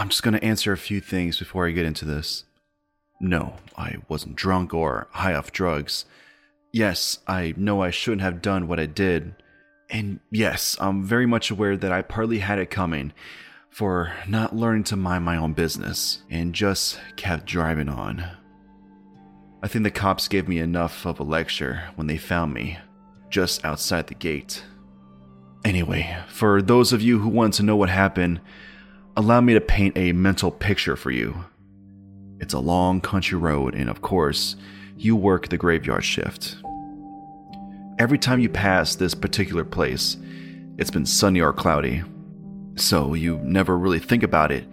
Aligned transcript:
I'm 0.00 0.08
just 0.08 0.22
going 0.22 0.32
to 0.32 0.42
answer 0.42 0.72
a 0.72 0.78
few 0.78 0.98
things 0.98 1.38
before 1.38 1.66
I 1.66 1.72
get 1.72 1.84
into 1.84 2.06
this. 2.06 2.44
No, 3.20 3.56
I 3.76 3.96
wasn't 4.08 4.34
drunk 4.34 4.72
or 4.72 5.08
high 5.10 5.34
off 5.34 5.52
drugs. 5.52 6.06
Yes, 6.72 7.18
I 7.28 7.52
know 7.58 7.82
I 7.82 7.90
shouldn't 7.90 8.22
have 8.22 8.40
done 8.40 8.66
what 8.66 8.80
I 8.80 8.86
did. 8.86 9.34
And 9.90 10.20
yes, 10.30 10.74
I'm 10.80 11.04
very 11.04 11.26
much 11.26 11.50
aware 11.50 11.76
that 11.76 11.92
I 11.92 12.00
partly 12.00 12.38
had 12.38 12.58
it 12.58 12.70
coming 12.70 13.12
for 13.68 14.14
not 14.26 14.56
learning 14.56 14.84
to 14.84 14.96
mind 14.96 15.26
my 15.26 15.36
own 15.36 15.52
business 15.52 16.22
and 16.30 16.54
just 16.54 16.98
kept 17.16 17.44
driving 17.44 17.90
on. 17.90 18.24
I 19.62 19.68
think 19.68 19.82
the 19.82 19.90
cops 19.90 20.28
gave 20.28 20.48
me 20.48 20.60
enough 20.60 21.04
of 21.04 21.20
a 21.20 21.24
lecture 21.24 21.90
when 21.96 22.06
they 22.06 22.16
found 22.16 22.54
me 22.54 22.78
just 23.28 23.66
outside 23.66 24.06
the 24.06 24.14
gate. 24.14 24.64
Anyway, 25.62 26.16
for 26.26 26.62
those 26.62 26.94
of 26.94 27.02
you 27.02 27.18
who 27.18 27.28
want 27.28 27.52
to 27.52 27.62
know 27.62 27.76
what 27.76 27.90
happened, 27.90 28.40
allow 29.16 29.40
me 29.40 29.54
to 29.54 29.60
paint 29.60 29.96
a 29.96 30.12
mental 30.12 30.50
picture 30.50 30.96
for 30.96 31.10
you. 31.10 31.44
It's 32.38 32.54
a 32.54 32.58
long 32.58 33.00
country 33.00 33.38
road, 33.38 33.74
and 33.74 33.90
of 33.90 34.02
course, 34.02 34.56
you 34.96 35.16
work 35.16 35.48
the 35.48 35.58
graveyard 35.58 36.04
shift. 36.04 36.56
Every 37.98 38.18
time 38.18 38.40
you 38.40 38.48
pass 38.48 38.94
this 38.94 39.14
particular 39.14 39.64
place, 39.64 40.16
it's 40.78 40.90
been 40.90 41.06
sunny 41.06 41.40
or 41.40 41.52
cloudy, 41.52 42.02
so 42.76 43.14
you 43.14 43.38
never 43.38 43.76
really 43.76 43.98
think 43.98 44.22
about 44.22 44.52
it. 44.52 44.64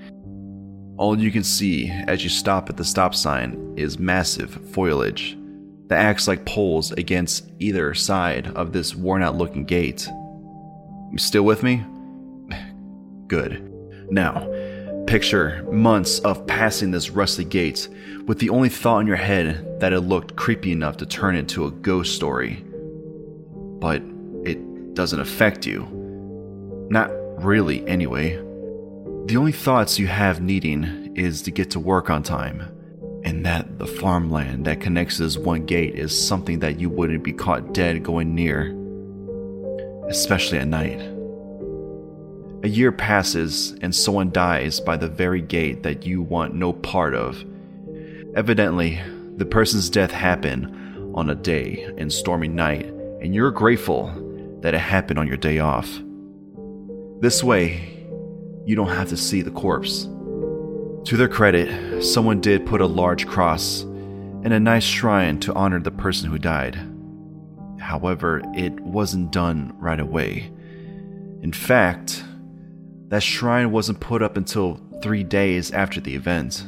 All 0.98 1.20
you 1.20 1.32
can 1.32 1.44
see 1.44 1.90
as 1.90 2.24
you 2.24 2.30
stop 2.30 2.70
at 2.70 2.78
the 2.78 2.86
stop 2.86 3.14
sign 3.14 3.74
is 3.78 4.00
massive 4.00 4.52
foliage 4.72 5.38
that 5.88 6.00
acts 6.00 6.28
like 6.28 6.46
poles 6.46 6.92
against 6.94 7.50
either 7.60 7.94
side 7.94 8.48
of 8.56 8.74
this 8.74 8.96
worn 8.96 9.24
out 9.24 9.38
looking 9.38 9.66
gate. 9.66 10.08
You 11.12 11.18
still 11.18 11.44
with 11.44 11.64
me? 11.64 11.84
Good. 13.28 13.77
Now, 14.10 14.48
picture 15.06 15.64
months 15.72 16.20
of 16.20 16.46
passing 16.48 16.92
this 16.92 17.10
rusty 17.10 17.44
gate 17.44 17.88
with 18.26 18.40
the 18.40 18.50
only 18.50 18.70
thought 18.70 19.00
in 19.00 19.08
your 19.08 19.16
head 19.16 19.80
that 19.80 19.94
it 19.94 20.02
looked 20.02 20.36
creepy 20.36 20.72
enough 20.72 20.98
to 20.98 21.06
turn 21.06 21.36
into 21.36 21.66
a 21.66 21.72
ghost 21.72 22.16
story. 22.16 22.64
But 23.80 24.02
it 24.44 24.94
doesn't 24.94 25.20
affect 25.20 25.66
you. 25.66 25.88
Not 26.90 27.10
really, 27.44 27.88
anyway. 27.88 28.36
The 29.26 29.38
only 29.38 29.52
thoughts 29.52 30.00
you 30.00 30.08
have 30.08 30.42
needing 30.42 31.16
is 31.16 31.42
to 31.44 31.52
get 31.52 31.72
to 31.72 31.80
work 31.80 32.10
on 32.10 32.24
time, 32.24 32.64
and 33.24 33.46
that 33.46 33.78
the 33.78 33.88
farmland 33.88 34.66
that 34.66 34.80
connects 34.80 35.18
this 35.18 35.38
one 35.38 35.66
gate 35.66 35.96
is 35.96 36.28
something 36.28 36.60
that 36.60 36.80
you 36.80 36.90
wouldn't 36.90 37.24
be 37.24 37.34
caught 37.34 37.74
dead 37.74 38.04
going 38.04 38.34
near, 38.34 38.74
especially 40.08 40.60
at 40.60 40.68
night. 40.68 41.17
A 42.68 42.70
year 42.70 42.92
passes 42.92 43.78
and 43.82 43.96
someone 43.96 44.30
dies 44.30 44.82
by 44.82 44.98
the 44.98 45.08
very 45.08 45.40
gate 45.40 45.84
that 45.84 46.06
you 46.06 46.22
want 46.22 46.54
no 46.54 46.74
part 46.74 47.16
of. 47.16 47.46
Evidently, 48.36 49.00
the 49.38 49.46
person's 49.46 49.90
death 49.90 50.12
happened 50.12 51.16
on 51.16 51.30
a 51.30 51.36
day 51.36 51.90
and 51.98 52.12
stormy 52.12 52.50
night, 52.50 52.88
and 53.22 53.34
you're 53.34 53.52
grateful 53.52 54.08
that 54.60 54.74
it 54.74 54.80
happened 54.80 55.18
on 55.18 55.30
your 55.30 55.38
day 55.38 55.60
off. 55.60 55.90
This 57.22 57.42
way, 57.42 58.06
you 58.66 58.76
don't 58.76 58.90
have 58.90 59.08
to 59.08 59.18
see 59.18 59.42
the 59.42 59.52
corpse. 59.52 60.04
To 61.06 61.16
their 61.16 61.30
credit, 61.30 62.04
someone 62.04 62.42
did 62.42 62.66
put 62.66 62.82
a 62.82 62.86
large 62.86 63.28
cross 63.28 63.84
and 63.84 64.52
a 64.52 64.60
nice 64.60 64.84
shrine 64.84 65.40
to 65.40 65.54
honor 65.54 65.80
the 65.80 65.92
person 65.92 66.30
who 66.30 66.38
died. 66.38 66.78
However, 67.80 68.42
it 68.54 68.78
wasn't 68.82 69.32
done 69.32 69.72
right 69.78 70.02
away. 70.02 70.52
In 71.42 71.54
fact, 71.54 72.26
that 73.10 73.24
shrine 73.24 73.72
wasn't 73.72 74.00
put 74.00 74.22
up 74.22 74.38
until 74.38 74.82
three 75.02 75.24
days 75.24 75.72
after 75.72 76.02
the 76.02 76.16
event. 76.16 76.66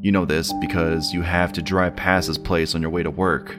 You 0.00 0.12
know 0.12 0.24
this 0.24 0.52
because 0.60 1.12
you 1.12 1.22
have 1.22 1.52
to 1.54 1.62
drive 1.62 1.96
past 1.96 2.28
this 2.28 2.38
place 2.38 2.74
on 2.74 2.82
your 2.82 2.90
way 2.90 3.02
to 3.02 3.10
work. 3.10 3.56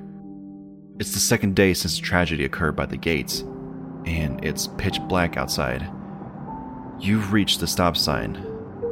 It's 0.99 1.13
the 1.13 1.19
second 1.19 1.55
day 1.55 1.73
since 1.73 1.95
the 1.95 2.03
tragedy 2.03 2.45
occurred 2.45 2.75
by 2.75 2.85
the 2.85 2.97
gates, 2.97 3.39
and 4.05 4.43
it's 4.43 4.67
pitch 4.77 4.99
black 5.07 5.37
outside. 5.37 5.89
You've 6.99 7.33
reached 7.33 7.59
the 7.59 7.67
stop 7.67 7.97
sign 7.97 8.33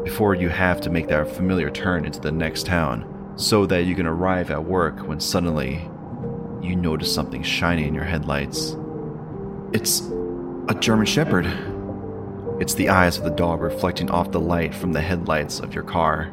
before 0.04 0.34
you 0.34 0.50
have 0.50 0.82
to 0.82 0.90
make 0.90 1.08
that 1.10 1.28
familiar 1.28 1.70
turn 1.70 2.06
into 2.06 2.20
the 2.20 2.32
next 2.32 2.66
town 2.66 3.34
so 3.36 3.66
that 3.68 3.84
you 3.84 3.96
can 3.96 4.08
arrive 4.08 4.50
at 4.50 4.64
work 4.64 5.08
when 5.08 5.20
suddenly 5.20 5.88
you 6.62 6.76
notice 6.76 7.14
something 7.14 7.44
shiny 7.44 7.88
in 7.88 7.94
your 7.94 8.04
headlights. 8.04 8.76
It's 9.74 10.02
a 10.68 10.76
German 10.80 11.06
Shepherd. 11.06 11.46
It's 12.62 12.76
the 12.76 12.90
eyes 12.90 13.18
of 13.18 13.24
the 13.24 13.32
dog 13.32 13.60
reflecting 13.60 14.12
off 14.12 14.30
the 14.30 14.40
light 14.40 14.76
from 14.76 14.94
the 14.94 15.02
headlights 15.02 15.60
of 15.60 15.74
your 15.74 15.84
car. 15.84 16.32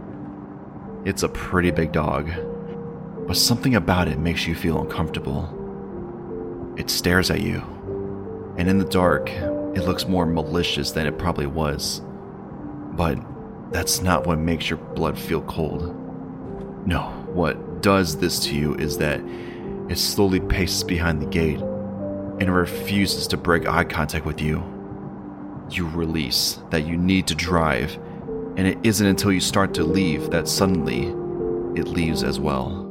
It's 1.06 1.22
a 1.22 1.28
pretty 1.31 1.71
big 1.71 1.91
dog, 1.91 2.31
but 3.27 3.39
something 3.39 3.75
about 3.77 4.09
it 4.09 4.19
makes 4.19 4.47
you 4.47 4.55
feel 4.55 4.78
uncomfortable. 4.83 5.49
It 6.77 6.91
stares 6.91 7.31
at 7.31 7.41
you, 7.41 7.62
and 8.59 8.69
in 8.69 8.77
the 8.77 8.84
dark, 8.84 9.31
it 9.31 9.87
looks 9.87 10.06
more 10.06 10.27
malicious 10.27 10.91
than 10.91 11.06
it 11.06 11.17
probably 11.17 11.47
was. 11.47 12.03
But 12.93 13.19
that's 13.72 14.03
not 14.03 14.27
what 14.27 14.38
makes 14.38 14.69
your 14.69 14.81
blood 14.81 15.19
feel 15.19 15.41
cold. 15.41 15.97
No, 16.87 17.05
what 17.33 17.81
does 17.81 18.19
this 18.19 18.38
to 18.41 18.55
you 18.55 18.75
is 18.75 18.99
that 18.99 19.22
it 19.88 19.97
slowly 19.97 20.41
paces 20.41 20.84
behind 20.84 21.22
the 21.22 21.27
gate 21.27 21.61
and 21.61 22.55
refuses 22.55 23.27
to 23.28 23.38
break 23.38 23.67
eye 23.67 23.84
contact 23.84 24.27
with 24.27 24.43
you. 24.43 24.78
You 25.71 25.89
release 25.89 26.61
that 26.71 26.87
you 26.87 26.97
need 26.97 27.27
to 27.27 27.34
drive, 27.34 27.95
and 28.56 28.67
it 28.67 28.79
isn't 28.83 29.06
until 29.06 29.33
you 29.33 29.41
start 29.41 29.75
to 29.75 29.84
leave 29.84 30.31
that 30.31 30.49
suddenly 30.49 31.06
it 31.79 31.87
leaves 31.89 32.23
as 32.23 32.41
well. 32.41 32.84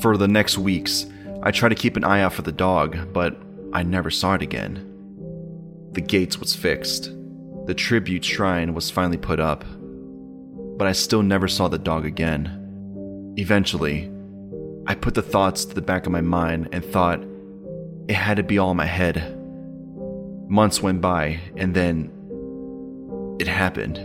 For 0.00 0.16
the 0.16 0.28
next 0.28 0.58
weeks, 0.58 1.06
I 1.42 1.50
try 1.50 1.68
to 1.68 1.74
keep 1.74 1.96
an 1.96 2.04
eye 2.04 2.20
out 2.20 2.34
for 2.34 2.42
the 2.42 2.52
dog, 2.52 3.12
but 3.12 3.36
I 3.72 3.82
never 3.82 4.10
saw 4.10 4.34
it 4.34 4.42
again. 4.42 4.88
The 5.92 6.00
gates 6.00 6.38
was 6.38 6.54
fixed. 6.54 7.10
The 7.66 7.74
tribute 7.74 8.24
shrine 8.24 8.74
was 8.74 8.90
finally 8.90 9.18
put 9.18 9.40
up. 9.40 9.64
But 10.78 10.86
I 10.86 10.92
still 10.92 11.22
never 11.22 11.48
saw 11.48 11.68
the 11.68 11.78
dog 11.78 12.06
again. 12.06 13.34
Eventually, 13.36 14.10
I 14.86 14.94
put 14.94 15.14
the 15.14 15.22
thoughts 15.22 15.64
to 15.64 15.74
the 15.74 15.82
back 15.82 16.06
of 16.06 16.12
my 16.12 16.20
mind 16.20 16.68
and 16.72 16.84
thought 16.84 17.22
it 18.08 18.14
had 18.14 18.36
to 18.36 18.42
be 18.42 18.58
all 18.58 18.72
in 18.72 18.76
my 18.76 18.86
head. 18.86 19.38
Months 20.52 20.82
went 20.82 21.00
by, 21.00 21.40
and 21.56 21.72
then 21.72 22.12
it 23.40 23.48
happened. 23.48 23.96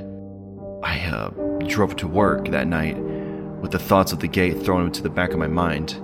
I 0.81 0.97
uh, 1.08 1.31
drove 1.68 1.97
to 1.97 2.08
work 2.08 2.47
that 2.52 2.68
night 2.68 2.97
with 2.97 3.72
the 3.72 3.80
thoughts 3.80 4.13
of 4.13 4.19
the 4.19 4.30
gate 4.30 4.63
thrown 4.63 4.85
into 4.85 5.03
the 5.03 5.09
back 5.09 5.34
of 5.34 5.40
my 5.40 5.50
mind. 5.50 6.02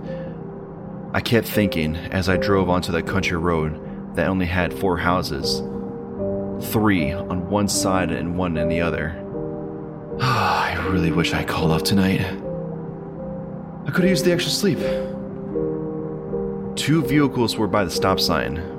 I 1.14 1.22
kept 1.22 1.48
thinking 1.48 1.96
as 1.96 2.28
I 2.28 2.36
drove 2.36 2.70
onto 2.70 2.92
that 2.92 3.08
country 3.08 3.38
road 3.38 4.16
that 4.18 4.28
only 4.28 4.46
had 4.46 4.74
four 4.74 4.98
houses 4.98 5.60
three 6.74 7.14
on 7.14 7.50
one 7.50 7.70
side 7.70 8.12
and 8.12 8.38
one 8.38 8.58
in 8.58 8.68
the 8.68 8.82
other. 8.82 9.12
I 10.20 10.76
really 10.90 11.14
wish 11.14 11.34
I 11.34 11.46
called 11.46 11.72
off 11.72 11.84
tonight. 11.84 12.20
I 12.20 13.92
could 13.92 14.04
have 14.04 14.10
used 14.10 14.26
the 14.26 14.34
extra 14.34 14.52
sleep. 14.52 14.80
Two 16.76 17.02
vehicles 17.02 17.56
were 17.56 17.68
by 17.70 17.86
the 17.86 17.92
stop 17.92 18.20
sign. 18.20 18.74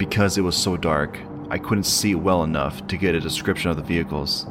Because 0.00 0.38
it 0.38 0.40
was 0.40 0.56
so 0.56 0.78
dark, 0.78 1.18
I 1.50 1.58
couldn't 1.58 1.84
see 1.84 2.14
well 2.14 2.42
enough 2.42 2.86
to 2.86 2.96
get 2.96 3.14
a 3.14 3.20
description 3.20 3.70
of 3.70 3.76
the 3.76 3.82
vehicles. 3.82 4.46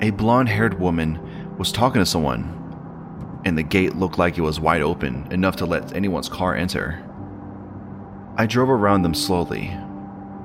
A 0.00 0.10
blonde 0.10 0.48
haired 0.48 0.78
woman 0.78 1.56
was 1.58 1.72
talking 1.72 2.00
to 2.00 2.06
someone, 2.06 3.40
and 3.44 3.58
the 3.58 3.64
gate 3.64 3.96
looked 3.96 4.16
like 4.16 4.38
it 4.38 4.42
was 4.42 4.60
wide 4.60 4.82
open, 4.82 5.26
enough 5.32 5.56
to 5.56 5.66
let 5.66 5.96
anyone's 5.96 6.28
car 6.28 6.54
enter. 6.54 7.02
I 8.36 8.46
drove 8.46 8.70
around 8.70 9.02
them 9.02 9.14
slowly, 9.14 9.76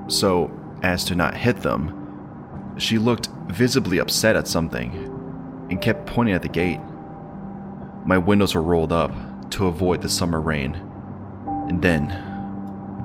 so 0.08 0.50
as 0.82 1.04
to 1.04 1.14
not 1.14 1.36
hit 1.36 1.58
them. 1.58 2.74
She 2.76 2.98
looked 2.98 3.28
visibly 3.46 3.98
upset 3.98 4.34
at 4.34 4.48
something 4.48 4.90
and 5.70 5.80
kept 5.80 6.06
pointing 6.06 6.34
at 6.34 6.42
the 6.42 6.48
gate. 6.48 6.80
My 8.04 8.18
windows 8.18 8.56
were 8.56 8.62
rolled 8.62 8.92
up 8.92 9.12
to 9.52 9.68
avoid 9.68 10.02
the 10.02 10.08
summer 10.08 10.40
rain, 10.40 10.74
and 11.68 11.80
then 11.80 12.29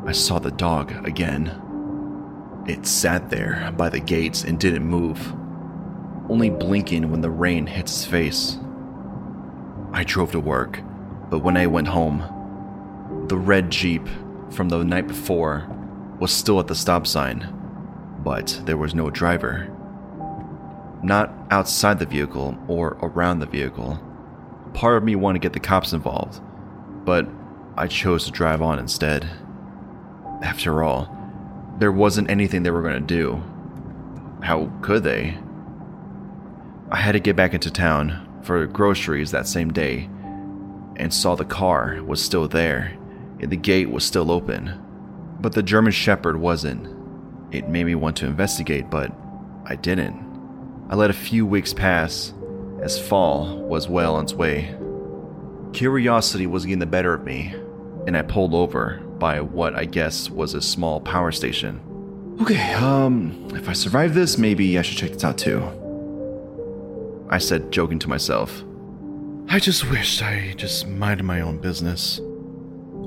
I 0.05 0.11
saw 0.11 0.39
the 0.39 0.51
dog 0.51 1.05
again. 1.05 1.61
It 2.67 2.85
sat 2.85 3.29
there 3.29 3.73
by 3.77 3.89
the 3.89 3.99
gates 3.99 4.43
and 4.43 4.59
didn't 4.59 4.85
move, 4.85 5.33
only 6.29 6.49
blinking 6.49 7.11
when 7.11 7.21
the 7.21 7.29
rain 7.29 7.67
hit 7.67 7.81
its 7.81 8.05
face. 8.05 8.57
I 9.91 10.03
drove 10.03 10.31
to 10.31 10.39
work, 10.39 10.81
but 11.29 11.39
when 11.39 11.57
I 11.57 11.67
went 11.67 11.87
home, 11.87 13.25
the 13.27 13.37
red 13.37 13.71
Jeep 13.71 14.07
from 14.51 14.69
the 14.69 14.83
night 14.83 15.07
before 15.07 15.67
was 16.19 16.31
still 16.31 16.59
at 16.59 16.67
the 16.67 16.75
stop 16.75 17.07
sign 17.07 17.55
but 18.25 18.59
there 18.65 18.75
was 18.75 18.95
no 18.95 19.11
driver. 19.11 19.71
Not 21.03 21.31
outside 21.51 21.99
the 21.99 22.07
vehicle 22.07 22.57
or 22.67 22.97
around 23.01 23.39
the 23.39 23.45
vehicle. 23.45 24.01
Part 24.73 24.97
of 24.97 25.03
me 25.03 25.15
wanted 25.15 25.41
to 25.41 25.45
get 25.45 25.53
the 25.53 25.59
cops 25.59 25.93
involved, 25.93 26.41
but 27.05 27.29
I 27.77 27.85
chose 27.87 28.25
to 28.25 28.31
drive 28.31 28.63
on 28.63 28.79
instead. 28.79 29.29
After 30.41 30.83
all, 30.83 31.09
there 31.79 31.91
wasn't 31.91 32.29
anything 32.29 32.63
they 32.63 32.71
were 32.71 32.81
going 32.81 33.05
to 33.05 33.15
do. 33.15 33.43
How 34.43 34.71
could 34.81 35.03
they? 35.03 35.37
I 36.91 36.97
had 36.97 37.13
to 37.13 37.19
get 37.19 37.35
back 37.35 37.53
into 37.53 37.71
town 37.71 38.41
for 38.43 38.65
groceries 38.67 39.31
that 39.31 39.47
same 39.47 39.73
day 39.73 40.09
and 40.97 41.13
saw 41.13 41.35
the 41.35 41.45
car 41.45 42.01
was 42.03 42.21
still 42.21 42.47
there 42.47 42.95
and 43.39 43.51
the 43.51 43.57
gate 43.57 43.89
was 43.89 44.05
still 44.05 44.31
open. 44.31 44.81
But 45.41 45.53
the 45.53 45.63
German 45.63 45.91
Shepherd 45.91 46.37
wasn't. 46.37 46.87
It 47.51 47.69
made 47.69 47.85
me 47.85 47.95
want 47.95 48.17
to 48.17 48.25
investigate, 48.25 48.89
but 48.89 49.11
I 49.65 49.75
didn't. 49.75 50.23
I 50.89 50.95
let 50.95 51.09
a 51.09 51.13
few 51.13 51.45
weeks 51.45 51.73
pass 51.73 52.33
as 52.81 52.99
fall 52.99 53.57
was 53.63 53.89
well 53.89 54.15
on 54.15 54.23
its 54.23 54.33
way. 54.33 54.75
Curiosity 55.73 56.47
was 56.47 56.65
getting 56.65 56.79
the 56.79 56.85
better 56.85 57.13
of 57.13 57.23
me, 57.23 57.53
and 58.07 58.15
I 58.15 58.21
pulled 58.21 58.53
over 58.53 59.01
by 59.19 59.41
what 59.41 59.75
I 59.75 59.85
guess 59.85 60.29
was 60.29 60.53
a 60.53 60.61
small 60.61 60.99
power 60.99 61.31
station. 61.31 61.81
Okay, 62.41 62.73
um, 62.73 63.47
if 63.53 63.69
I 63.69 63.73
survive 63.73 64.13
this, 64.13 64.37
maybe 64.37 64.77
I 64.77 64.81
should 64.81 64.97
check 64.97 65.11
this 65.11 65.23
out 65.23 65.37
too. 65.37 65.63
I 67.29 67.37
said, 67.37 67.71
joking 67.71 67.99
to 67.99 68.09
myself. 68.09 68.63
I 69.47 69.59
just 69.59 69.89
wish 69.89 70.21
I 70.21 70.53
just 70.57 70.87
minded 70.87 71.23
my 71.23 71.41
own 71.41 71.59
business. 71.59 72.19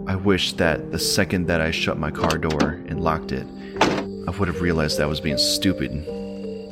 I 0.06 0.16
wish 0.16 0.54
that 0.54 0.92
the 0.92 0.98
second 0.98 1.46
that 1.46 1.60
I 1.60 1.70
shut 1.70 1.98
my 1.98 2.10
car 2.10 2.38
door 2.38 2.80
and 2.88 3.00
locked 3.00 3.32
it, 3.32 3.46
I 3.80 4.30
would 4.30 4.48
have 4.48 4.62
realized 4.62 4.98
that 4.98 5.04
I 5.04 5.06
was 5.06 5.20
being 5.20 5.38
stupid, 5.38 5.90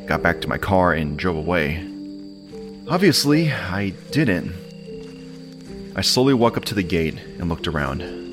got 0.06 0.22
back 0.22 0.40
to 0.40 0.48
my 0.48 0.58
car, 0.58 0.94
and 0.94 1.18
drove 1.18 1.36
away. 1.36 1.86
Obviously, 2.88 3.52
I 3.52 3.90
didn't. 4.10 4.54
I 5.94 6.00
slowly 6.00 6.34
walked 6.34 6.56
up 6.56 6.64
to 6.66 6.74
the 6.74 6.82
gate 6.82 7.18
and 7.38 7.48
looked 7.48 7.68
around. 7.68 8.25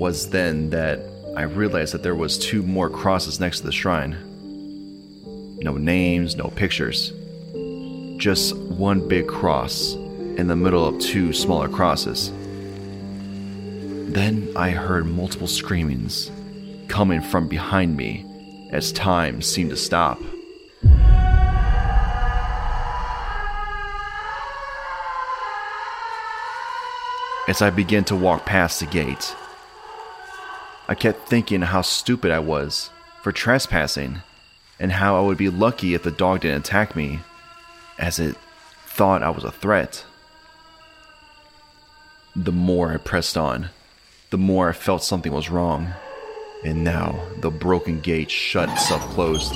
Was 0.00 0.30
then 0.30 0.70
that 0.70 0.98
I 1.36 1.42
realized 1.42 1.92
that 1.92 2.02
there 2.02 2.14
was 2.14 2.38
two 2.38 2.62
more 2.62 2.88
crosses 2.88 3.38
next 3.38 3.60
to 3.60 3.66
the 3.66 3.70
shrine. 3.70 4.16
No 5.60 5.76
names, 5.76 6.36
no 6.36 6.44
pictures. 6.44 7.12
Just 8.16 8.56
one 8.56 9.06
big 9.06 9.28
cross 9.28 9.92
in 9.92 10.46
the 10.46 10.56
middle 10.56 10.86
of 10.86 10.98
two 11.00 11.34
smaller 11.34 11.68
crosses. 11.68 12.30
Then 14.10 14.50
I 14.56 14.70
heard 14.70 15.04
multiple 15.04 15.46
screamings 15.46 16.30
coming 16.88 17.20
from 17.20 17.46
behind 17.46 17.94
me 17.94 18.24
as 18.72 18.92
time 18.92 19.42
seemed 19.42 19.68
to 19.68 19.76
stop. 19.76 20.18
As 27.46 27.60
I 27.60 27.68
began 27.68 28.04
to 28.04 28.16
walk 28.16 28.46
past 28.46 28.80
the 28.80 28.86
gate, 28.86 29.36
I 30.90 30.96
kept 30.96 31.28
thinking 31.28 31.62
how 31.62 31.82
stupid 31.82 32.32
I 32.32 32.40
was 32.40 32.90
for 33.22 33.30
trespassing 33.30 34.22
and 34.80 34.90
how 34.90 35.16
I 35.16 35.20
would 35.20 35.38
be 35.38 35.48
lucky 35.48 35.94
if 35.94 36.02
the 36.02 36.10
dog 36.10 36.40
didn't 36.40 36.66
attack 36.66 36.96
me, 36.96 37.20
as 37.96 38.18
it 38.18 38.34
thought 38.86 39.22
I 39.22 39.30
was 39.30 39.44
a 39.44 39.52
threat. 39.52 40.04
The 42.34 42.50
more 42.50 42.90
I 42.90 42.96
pressed 42.96 43.36
on, 43.36 43.68
the 44.30 44.38
more 44.38 44.70
I 44.70 44.72
felt 44.72 45.04
something 45.04 45.32
was 45.32 45.48
wrong. 45.48 45.94
And 46.64 46.82
now 46.82 47.24
the 47.40 47.52
broken 47.52 48.00
gate 48.00 48.30
shut 48.32 48.68
itself 48.68 49.02
closed. 49.10 49.54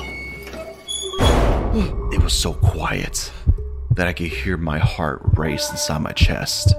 It 2.12 2.22
was 2.22 2.32
so 2.32 2.54
quiet 2.54 3.32
that 3.90 4.06
I 4.06 4.12
could 4.12 4.28
hear 4.28 4.56
my 4.56 4.78
heart 4.78 5.20
race 5.36 5.68
inside 5.68 5.98
my 5.98 6.12
chest. 6.12 6.76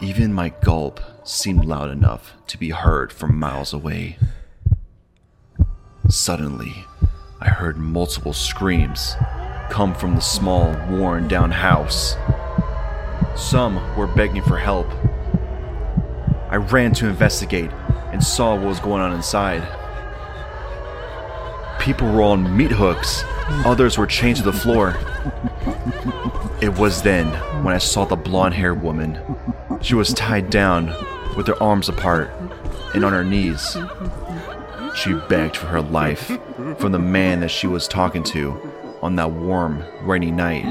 Even 0.00 0.34
my 0.34 0.50
gulp 0.50 1.00
seemed 1.24 1.64
loud 1.64 1.90
enough 1.90 2.34
to 2.48 2.58
be 2.58 2.68
heard 2.68 3.10
from 3.10 3.38
miles 3.38 3.72
away. 3.72 4.18
Suddenly, 6.08 6.84
I 7.40 7.48
heard 7.48 7.78
multiple 7.78 8.34
screams 8.34 9.16
come 9.70 9.94
from 9.94 10.14
the 10.14 10.20
small, 10.20 10.76
worn 10.90 11.28
down 11.28 11.50
house. 11.50 12.14
Some 13.34 13.76
were 13.96 14.06
begging 14.06 14.42
for 14.42 14.58
help. 14.58 14.86
I 16.50 16.56
ran 16.56 16.92
to 16.94 17.08
investigate 17.08 17.70
and 18.12 18.22
saw 18.22 18.54
what 18.54 18.66
was 18.66 18.80
going 18.80 19.00
on 19.00 19.14
inside. 19.14 19.66
People 21.80 22.12
were 22.12 22.22
on 22.22 22.54
meat 22.54 22.70
hooks, 22.70 23.24
others 23.64 23.96
were 23.96 24.06
chained 24.06 24.36
to 24.36 24.42
the 24.42 24.52
floor. 24.52 24.94
It 26.60 26.78
was 26.78 27.00
then 27.02 27.28
when 27.64 27.74
I 27.74 27.78
saw 27.78 28.04
the 28.04 28.16
blonde 28.16 28.54
haired 28.54 28.82
woman. 28.82 29.18
She 29.86 29.94
was 29.94 30.12
tied 30.14 30.50
down 30.50 30.86
with 31.36 31.46
her 31.46 31.62
arms 31.62 31.88
apart 31.88 32.32
and 32.92 33.04
on 33.04 33.12
her 33.12 33.22
knees. 33.22 33.76
She 34.96 35.14
begged 35.28 35.56
for 35.56 35.68
her 35.68 35.80
life 35.80 36.26
from 36.78 36.90
the 36.90 36.98
man 36.98 37.38
that 37.38 37.52
she 37.52 37.68
was 37.68 37.86
talking 37.86 38.24
to 38.24 38.98
on 39.00 39.14
that 39.14 39.30
warm, 39.30 39.84
rainy 40.02 40.32
night. 40.32 40.64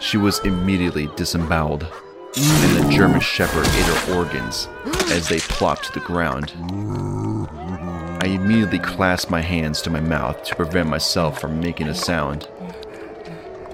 She 0.00 0.18
was 0.18 0.38
immediately 0.40 1.08
disemboweled, 1.16 1.84
and 2.36 2.76
the 2.76 2.90
German 2.90 3.20
Shepherd 3.20 3.66
ate 3.68 3.86
her 3.86 4.14
organs 4.18 4.68
as 5.10 5.30
they 5.30 5.38
plopped 5.38 5.84
to 5.84 5.92
the 5.92 6.04
ground. 6.04 6.52
I 8.22 8.26
immediately 8.26 8.80
clasped 8.80 9.30
my 9.30 9.40
hands 9.40 9.80
to 9.80 9.88
my 9.88 10.00
mouth 10.00 10.44
to 10.44 10.56
prevent 10.56 10.90
myself 10.90 11.40
from 11.40 11.58
making 11.58 11.88
a 11.88 11.94
sound. 11.94 12.46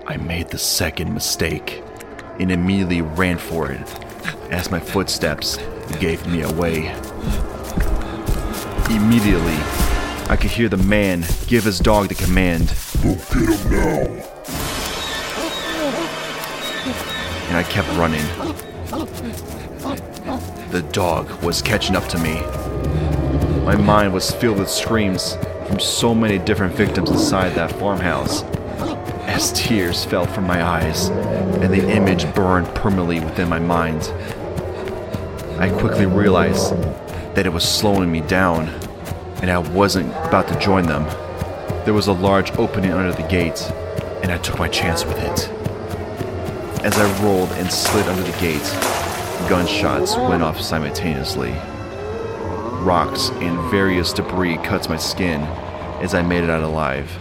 I 0.08 0.16
made 0.18 0.50
the 0.50 0.58
second 0.58 1.12
mistake 1.12 1.82
and 2.38 2.52
immediately 2.52 3.02
ran 3.02 3.38
for 3.38 3.72
it 3.72 3.80
as 4.52 4.70
my 4.70 4.78
footsteps 4.78 5.56
gave 5.98 6.24
me 6.28 6.42
away. 6.42 6.94
Immediately, 8.88 9.56
I 10.30 10.36
could 10.40 10.52
hear 10.52 10.68
the 10.68 10.76
man 10.76 11.24
give 11.48 11.64
his 11.64 11.80
dog 11.80 12.06
the 12.06 12.14
command. 12.14 12.72
Go 13.02 13.14
get 13.14 13.58
him 13.58 13.70
now. 13.70 14.26
and 17.48 17.56
I 17.56 17.64
kept 17.64 17.88
running. 17.96 18.24
The 20.70 20.82
dog 20.92 21.42
was 21.42 21.60
catching 21.60 21.96
up 21.96 22.06
to 22.10 22.18
me. 22.18 22.34
My 23.64 23.74
mind 23.74 24.14
was 24.14 24.30
filled 24.30 24.60
with 24.60 24.70
screams 24.70 25.36
from 25.66 25.80
so 25.80 26.14
many 26.14 26.38
different 26.38 26.76
victims 26.76 27.10
inside 27.10 27.56
that 27.56 27.72
farmhouse. 27.72 28.44
As 29.36 29.52
tears 29.52 30.02
fell 30.02 30.24
from 30.24 30.46
my 30.46 30.64
eyes 30.64 31.10
and 31.10 31.70
the 31.70 31.86
image 31.90 32.24
burned 32.34 32.68
permanently 32.68 33.20
within 33.20 33.50
my 33.50 33.58
mind, 33.58 34.02
I 35.60 35.68
quickly 35.78 36.06
realized 36.06 36.72
that 37.34 37.44
it 37.44 37.52
was 37.52 37.62
slowing 37.62 38.10
me 38.10 38.22
down 38.22 38.66
and 39.42 39.50
I 39.50 39.58
wasn't 39.58 40.08
about 40.26 40.48
to 40.48 40.58
join 40.58 40.86
them. 40.86 41.04
There 41.84 41.92
was 41.92 42.06
a 42.06 42.14
large 42.14 42.50
opening 42.52 42.92
under 42.92 43.12
the 43.12 43.28
gate, 43.28 43.60
and 44.22 44.32
I 44.32 44.38
took 44.38 44.58
my 44.58 44.68
chance 44.68 45.04
with 45.04 45.18
it. 45.18 45.50
As 46.82 46.96
I 46.96 47.22
rolled 47.22 47.52
and 47.52 47.70
slid 47.70 48.06
under 48.06 48.22
the 48.22 48.40
gate, 48.40 48.64
gunshots 49.50 50.16
went 50.16 50.42
off 50.42 50.62
simultaneously. 50.62 51.52
Rocks 52.80 53.28
and 53.42 53.70
various 53.70 54.14
debris 54.14 54.56
cut 54.64 54.88
my 54.88 54.96
skin 54.96 55.42
as 56.00 56.14
I 56.14 56.22
made 56.22 56.42
it 56.42 56.48
out 56.48 56.62
alive. 56.62 57.14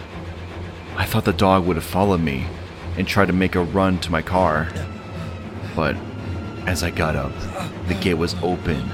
I 0.96 1.04
thought 1.04 1.24
the 1.26 1.32
dog 1.32 1.66
would 1.66 1.76
have 1.76 1.84
followed 1.84 2.20
me 2.20 2.46
and 2.96 3.06
tried 3.06 3.26
to 3.26 3.32
make 3.32 3.54
a 3.54 3.62
run 3.62 3.98
to 4.00 4.10
my 4.10 4.22
car. 4.22 4.68
But 5.74 5.94
as 6.66 6.82
I 6.82 6.90
got 6.90 7.16
up, 7.16 7.32
the 7.86 7.94
gate 7.94 8.14
was 8.14 8.34
open, 8.42 8.90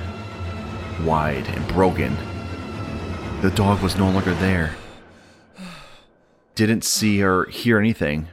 wide, 1.04 1.46
and 1.46 1.66
broken. 1.68 2.16
The 3.40 3.52
dog 3.52 3.82
was 3.82 3.96
no 3.96 4.10
longer 4.10 4.34
there. 4.34 4.74
Didn't 6.54 6.84
see 6.84 7.22
or 7.22 7.46
hear 7.46 7.78
anything. 7.78 8.28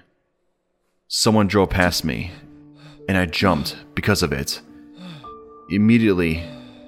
Someone 1.08 1.48
drove 1.48 1.70
past 1.70 2.04
me, 2.04 2.32
and 3.08 3.18
I 3.18 3.28
jumped 3.28 3.78
because 3.96 4.24
of 4.24 4.34
it. 4.34 4.62
Immediately, 5.70 6.44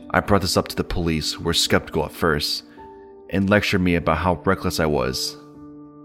I 0.09 0.19
brought 0.19 0.41
this 0.41 0.57
up 0.57 0.67
to 0.69 0.75
the 0.75 0.83
police, 0.83 1.33
who 1.33 1.43
were 1.43 1.53
skeptical 1.53 2.05
at 2.05 2.11
first, 2.11 2.63
and 3.29 3.49
lectured 3.49 3.81
me 3.81 3.95
about 3.95 4.17
how 4.17 4.41
reckless 4.45 4.79
I 4.79 4.87
was, 4.87 5.37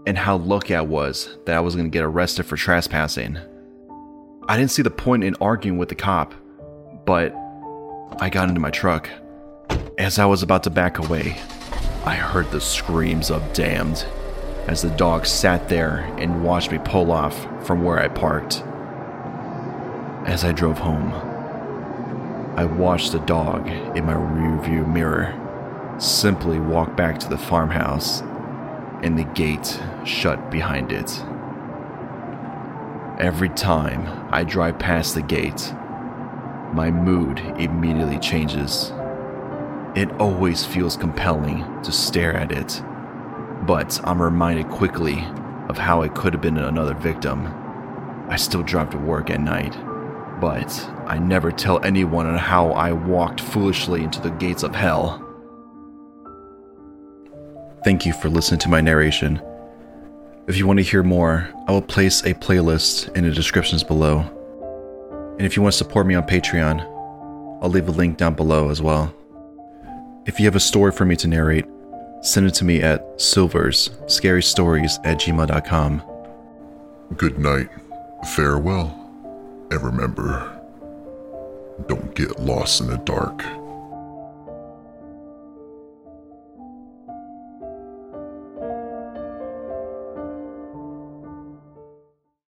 and 0.07 0.17
how 0.17 0.37
lucky 0.37 0.73
I 0.73 0.79
was 0.79 1.37
that 1.45 1.57
I 1.57 1.59
was 1.59 1.75
going 1.75 1.85
to 1.85 1.91
get 1.91 2.01
arrested 2.01 2.45
for 2.45 2.55
trespassing. 2.55 3.37
I 4.47 4.55
didn't 4.55 4.71
see 4.71 4.81
the 4.81 4.89
point 4.89 5.25
in 5.25 5.35
arguing 5.41 5.77
with 5.77 5.89
the 5.89 5.95
cop, 5.95 6.33
but 7.05 7.35
I 8.21 8.29
got 8.29 8.47
into 8.47 8.61
my 8.61 8.71
truck. 8.71 9.09
As 9.97 10.17
I 10.17 10.25
was 10.25 10.43
about 10.43 10.63
to 10.63 10.69
back 10.69 10.97
away, 10.97 11.37
I 12.05 12.15
heard 12.15 12.49
the 12.51 12.61
screams 12.61 13.29
of 13.29 13.51
damned 13.51 14.05
as 14.67 14.81
the 14.81 14.91
dog 14.91 15.25
sat 15.25 15.67
there 15.67 16.09
and 16.17 16.41
watched 16.41 16.71
me 16.71 16.77
pull 16.77 17.11
off 17.11 17.37
from 17.67 17.83
where 17.83 17.99
I 17.99 18.07
parked. 18.07 18.63
As 20.25 20.45
I 20.45 20.53
drove 20.53 20.77
home, 20.77 21.11
I 22.57 22.63
watched 22.63 23.11
the 23.11 23.19
dog 23.19 23.67
in 23.67 24.05
my 24.05 24.13
rearview 24.13 24.87
mirror 24.87 25.33
simply 25.99 26.59
walk 26.59 26.95
back 26.95 27.19
to 27.19 27.27
the 27.27 27.37
farmhouse 27.37 28.23
and 29.03 29.17
the 29.17 29.23
gate 29.23 29.79
shut 30.05 30.49
behind 30.49 30.91
it. 30.91 31.23
Every 33.19 33.49
time 33.49 34.27
I 34.31 34.43
drive 34.43 34.79
past 34.79 35.15
the 35.15 35.21
gate, 35.21 35.73
my 36.73 36.91
mood 36.91 37.39
immediately 37.59 38.19
changes. 38.19 38.91
It 39.95 40.11
always 40.19 40.65
feels 40.65 40.97
compelling 40.97 41.81
to 41.81 41.91
stare 41.91 42.35
at 42.35 42.51
it, 42.51 42.81
but 43.65 43.99
I'm 44.03 44.21
reminded 44.21 44.69
quickly 44.69 45.25
of 45.69 45.77
how 45.77 46.01
I 46.01 46.09
could 46.09 46.33
have 46.33 46.41
been 46.41 46.57
another 46.57 46.93
victim. 46.93 47.47
I 48.29 48.35
still 48.35 48.63
drive 48.63 48.91
to 48.91 48.97
work 48.97 49.29
at 49.29 49.41
night, 49.41 49.75
but 50.39 50.87
I 51.07 51.17
never 51.17 51.51
tell 51.51 51.83
anyone 51.83 52.27
on 52.27 52.37
how 52.37 52.71
I 52.71 52.91
walked 52.91 53.41
foolishly 53.41 54.03
into 54.03 54.21
the 54.21 54.29
gates 54.29 54.63
of 54.63 54.75
hell. 54.75 55.26
Thank 57.87 58.05
you 58.05 58.11
for 58.11 58.27
listening 58.27 58.59
to 58.59 58.67
my 58.67 58.81
narration. 58.81 59.41
If 60.45 60.57
you 60.57 60.67
want 60.67 60.79
to 60.79 60.83
hear 60.83 61.03
more, 61.03 61.49
I 61.69 61.71
will 61.71 61.81
place 61.81 62.21
a 62.23 62.33
playlist 62.33 63.15
in 63.15 63.23
the 63.23 63.31
descriptions 63.31 63.81
below. 63.81 64.25
And 65.37 65.43
if 65.43 65.55
you 65.55 65.61
want 65.61 65.71
to 65.71 65.77
support 65.77 66.05
me 66.05 66.13
on 66.13 66.27
Patreon, 66.27 66.81
I'll 67.61 67.69
leave 67.69 67.87
a 67.87 67.91
link 67.91 68.17
down 68.17 68.33
below 68.33 68.69
as 68.69 68.81
well. 68.81 69.15
If 70.25 70.37
you 70.37 70.47
have 70.47 70.55
a 70.57 70.59
story 70.59 70.91
for 70.91 71.05
me 71.05 71.15
to 71.15 71.29
narrate, 71.29 71.63
send 72.19 72.45
it 72.45 72.55
to 72.55 72.65
me 72.65 72.81
at 72.81 73.19
silverscarystories 73.19 74.99
at 75.05 75.21
gmail.com. 75.21 76.03
Good 77.15 77.39
night, 77.39 77.69
farewell, 78.35 79.09
and 79.71 79.81
remember 79.81 80.61
don't 81.87 82.13
get 82.15 82.37
lost 82.37 82.81
in 82.81 82.87
the 82.87 82.97
dark. 82.97 83.45